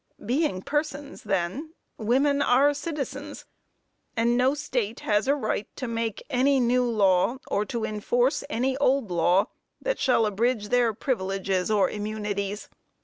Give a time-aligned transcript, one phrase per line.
[0.25, 3.45] Being persons, then, women are citizens,
[4.17, 8.75] and no state has a right to make any new law, or to enforce any
[8.77, 9.45] old law,
[9.79, 12.67] that shall abridge their privileges or immunities.